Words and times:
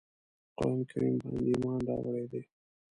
قرآن 0.57 0.79
کریم 0.89 1.15
باندي 1.21 1.49
ایمان 1.53 1.79
راوړی 1.87 2.25
دی. 2.31 2.41